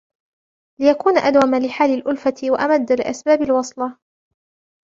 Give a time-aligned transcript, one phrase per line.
[0.81, 3.97] لِيَكُونَ أَدْوَمَ لِحَالِ الْأُلْفَةِ وَأَمَدَّ لِأَسْبَابِ الْوَصْلَةِ